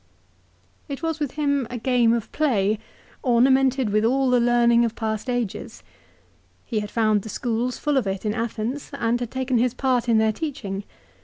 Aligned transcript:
It 0.89 1.03
was 1.03 1.19
with 1.19 1.33
him 1.33 1.67
a 1.69 1.77
game 1.77 2.11
of 2.15 2.31
play, 2.31 2.79
ornamented 3.21 3.91
with 3.91 4.03
all 4.03 4.31
the 4.31 4.39
learning 4.39 4.83
of 4.83 4.95
past 4.95 5.29
ages. 5.29 5.83
He 6.65 6.79
had 6.79 6.89
found 6.89 7.21
the 7.21 7.29
schools 7.29 7.77
full 7.77 7.97
of 7.97 8.07
it 8.07 8.25
at 8.25 8.33
Athens, 8.33 8.89
and 8.95 9.19
had 9.19 9.29
taken 9.29 9.59
his 9.59 9.75
part 9.75 10.09
in 10.09 10.17
their 10.17 10.33
teaching. 10.33 10.85